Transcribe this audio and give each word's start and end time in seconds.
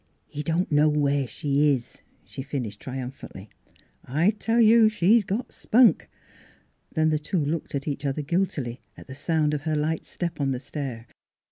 "He 0.35 0.41
don't 0.41 0.71
know 0.71 0.89
where 0.89 1.27
she 1.27 1.69
is," 1.75 2.01
she 2.25 2.41
fin 2.41 2.63
ished 2.63 2.79
triumphantly." 2.79 3.51
I 4.23 4.31
tell 4.31 4.59
you 4.59 4.89
she's 4.89 5.23
got 5.23 5.51
spunk!" 5.53 6.09
Then 6.95 7.09
the 7.09 7.19
two 7.19 7.37
looked 7.45 7.75
at 7.75 7.87
each 7.87 8.03
other 8.03 8.23
guilt 8.23 8.57
ily, 8.57 8.81
at 8.97 9.15
sound 9.15 9.53
of 9.53 9.61
her 9.61 9.75
light 9.75 10.07
step 10.07 10.41
on 10.41 10.53
the 10.53 10.59
stair. 10.59 11.05